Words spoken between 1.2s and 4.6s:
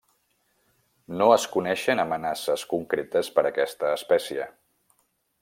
es coneixen amenaces concretes per aquesta espècie.